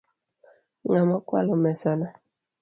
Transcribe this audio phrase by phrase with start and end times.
[0.89, 2.07] Ng'a mokwalo mesana?